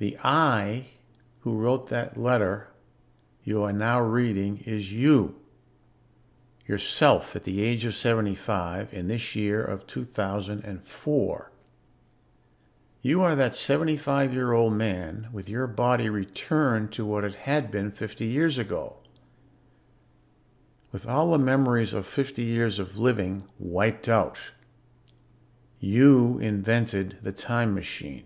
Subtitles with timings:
[0.00, 0.88] The I
[1.40, 2.68] who wrote that letter
[3.42, 5.36] you are now reading is you,
[6.66, 11.50] yourself at the age of seventy five, in this year of 2004.
[13.00, 17.36] You are that seventy five year old man, with your body returned to what it
[17.36, 18.98] had been fifty years ago,
[20.92, 24.36] with all the memories of fifty years of living wiped out.
[25.80, 28.24] You invented the time machine.